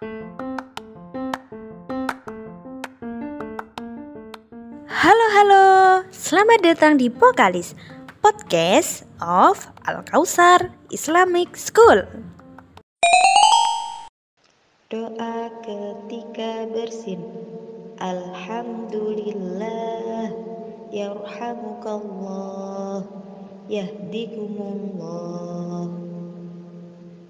Halo 0.00 0.32
halo, 5.36 5.64
selamat 6.08 6.64
datang 6.64 6.96
di 6.96 7.12
Pokalis 7.12 7.76
Podcast 8.24 9.04
of 9.20 9.68
Al 9.84 10.00
Kausar 10.08 10.72
Islamic 10.88 11.52
School. 11.52 12.08
Doa 14.88 15.52
ketika 15.60 16.64
bersin. 16.72 17.20
Alhamdulillah. 18.00 20.32
Yarhamukallah 20.96 23.04
Yahdikumullah. 23.68 25.49